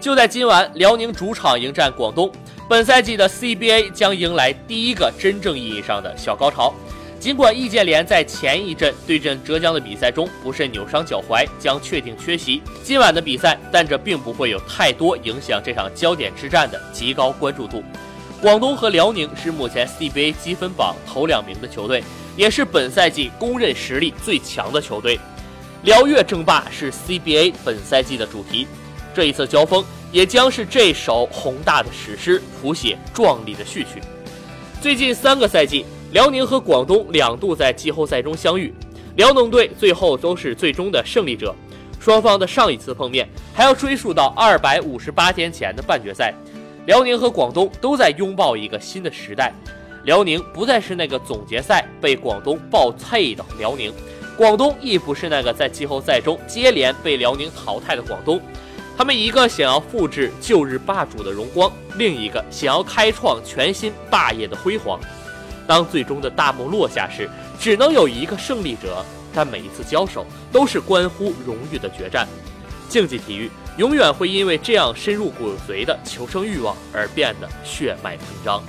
[0.00, 2.32] 就在今晚，辽宁主场迎战广东，
[2.66, 6.72] 本赛季的 CBA 将迎来第一个真正意义上的小高潮。
[7.18, 17.84] 尽管易建联在前一阵对阵浙江的比赛中不慎扭伤脚踝，将确定缺席今晚的比赛，但这并不会有太多影响这场焦点之战的极高关注度。
[18.40, 22.02] 广东和辽宁是目前 CBA 积分榜头两名的球队，
[22.38, 25.20] 也是本赛季公认实力最强的球队。
[25.82, 28.66] 辽粤争霸是 CBA 本赛季的主题，
[29.14, 34.00] 这一次交锋也将是这首宏大的史诗谱写壮丽的序曲。
[34.80, 38.72] 最近三个赛季，辽宁和广东两度在季后赛中相遇，
[39.16, 41.54] 辽宁队最后都是最终的胜利者。
[41.98, 46.32] 双方的上一次碰面还要追溯到二百五十八天前的半决赛。
[46.86, 49.52] 辽宁和广东都在拥抱一个新的时代，
[50.04, 53.92] 辽宁不再是那个总决赛被广东爆脆的辽宁，
[54.34, 58.40] 广东亦不是那个在季后赛中接连被辽宁淘汰的广东。
[59.00, 65.00] 他们一个想要复制旧日霸主的荣光，另一个想要开创全新霸业的辉煌。
[65.66, 67.26] 当最终的大幕落下时，
[67.58, 69.02] 只能有一个胜利者，
[69.32, 72.28] 但每一次交手都是关乎荣誉的决战。
[72.90, 78.62] 竞技体育永远会因为这样深入骨髓的求生欲望而变得血脉喷张。